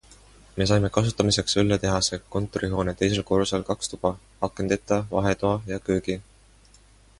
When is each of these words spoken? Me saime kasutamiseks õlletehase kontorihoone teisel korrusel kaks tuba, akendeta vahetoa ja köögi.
Me 0.59 0.65
saime 0.69 0.89
kasutamiseks 0.95 1.53
õlletehase 1.63 2.19
kontorihoone 2.37 2.95
teisel 3.03 3.27
korrusel 3.29 3.67
kaks 3.69 3.93
tuba, 3.93 4.13
akendeta 4.51 5.01
vahetoa 5.15 5.63
ja 5.75 5.83
köögi. 5.91 6.21